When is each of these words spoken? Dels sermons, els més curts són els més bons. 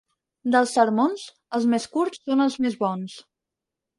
Dels 0.53 0.71
sermons, 0.77 1.25
els 1.59 1.67
més 1.75 1.85
curts 1.97 2.21
són 2.23 2.43
els 2.47 2.57
més 2.65 2.81
bons. 2.87 3.21